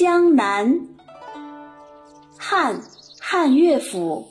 [0.00, 0.86] 江南，
[2.38, 2.80] 汉
[3.20, 4.28] 汉乐府。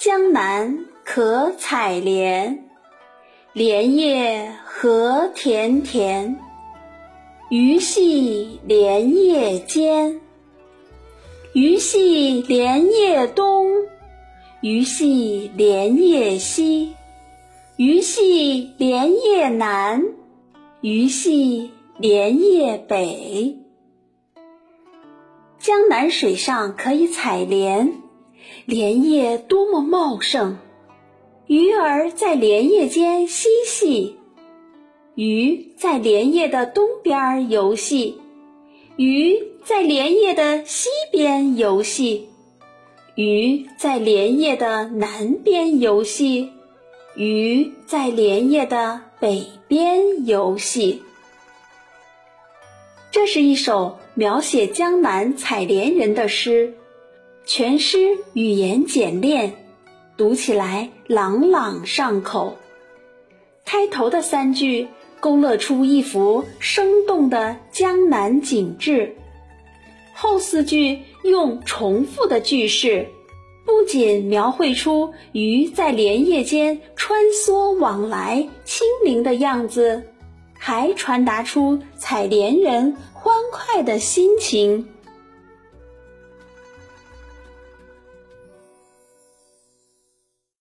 [0.00, 2.64] 江南可采莲，
[3.52, 6.34] 莲叶何田田。
[7.50, 10.18] 鱼戏莲叶间，
[11.52, 13.66] 鱼戏莲叶东，
[14.62, 16.96] 鱼戏莲叶西，
[17.76, 20.02] 鱼戏莲叶南，
[20.80, 23.54] 鱼戏莲叶北。
[25.66, 28.00] 江南水上可以采莲，
[28.66, 30.58] 莲叶多么茂盛，
[31.48, 34.16] 鱼儿在莲叶间嬉戏。
[35.16, 38.20] 鱼在莲叶的东边游戏，
[38.94, 42.28] 鱼在莲叶的西边游戏，
[43.16, 46.52] 鱼在莲叶的南边游戏，
[47.16, 51.02] 鱼在莲叶的北边游戏。
[53.10, 53.98] 这是一首。
[54.18, 56.72] 描写江南采莲人的诗，
[57.44, 59.52] 全诗语言简练，
[60.16, 62.56] 读起来朗朗上口。
[63.66, 64.88] 开头的三句
[65.20, 69.14] 勾勒出一幅生动的江南景致，
[70.14, 73.06] 后四句用重复的句式，
[73.66, 80.04] 不仅描绘出鱼在莲叶间穿梭往来轻灵的样子，
[80.68, 82.96] 还传达出采莲人。
[83.12, 84.95] 欢快的心情。